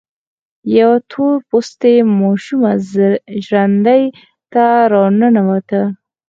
[0.77, 2.71] يوه تور پوستې ماشومه
[3.45, 4.01] ژرندې
[4.51, 5.81] ته را ننوته.